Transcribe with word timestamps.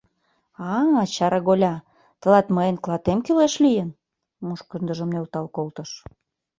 —А-а, 0.75 1.01
чараголя, 1.15 1.75
тылат 2.21 2.47
мыйын 2.55 2.77
клатем 2.83 3.19
кӱлеш 3.25 3.53
лийын!— 3.63 3.89
мушкындыжым 4.45 5.09
нӧлтал 5.13 5.45
колтыш. 5.55 5.91